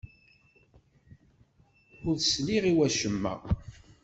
Ur 2.07 2.15
sliɣ 2.19 2.63
i 2.71 2.73
wacemma. 2.77 3.35